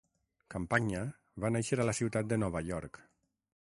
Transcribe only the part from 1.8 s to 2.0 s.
a la